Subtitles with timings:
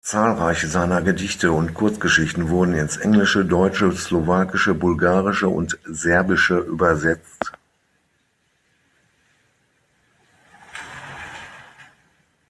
[0.03, 7.51] Zahlreiche seiner Gedichte und Kurzgeschichten wurden ins Englische, Deutsche, Slowakische, Bulgarische und Serbische übersetzt.